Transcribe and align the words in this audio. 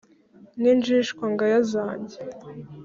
n’injyishywa 0.61 1.23
nganya 1.31 1.59
zanjye, 1.71 2.19